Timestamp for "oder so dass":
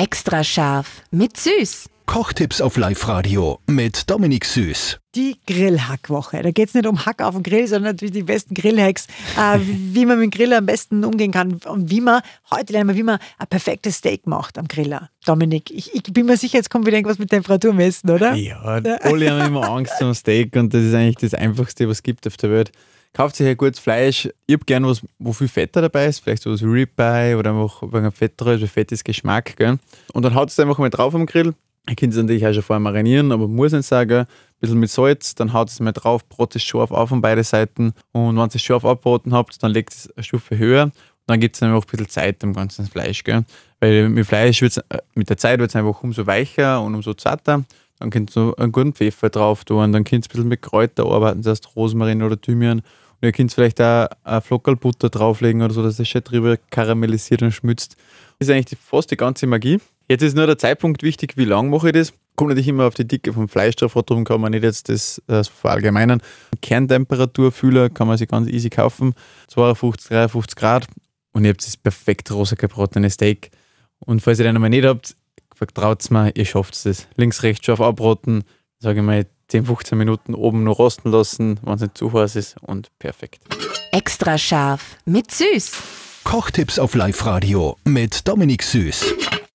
55.60-55.98